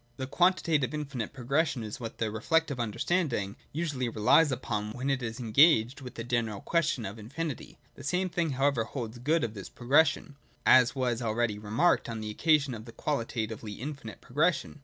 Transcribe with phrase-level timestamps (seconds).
[0.17, 5.11] (2) The quantitative infinite progression is what the re flective understanding usually relies upon when
[5.11, 9.19] it is en gaged with the general question of Infinit}^ The same thing however holds
[9.19, 14.21] good of this progression, as was already remarked on the occasion of the qualitatively infinite
[14.21, 14.79] pro gression.